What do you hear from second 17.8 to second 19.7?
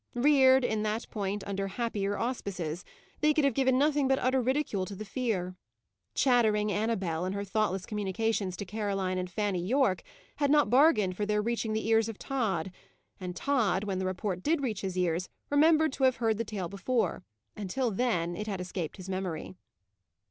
then it had escaped his memory.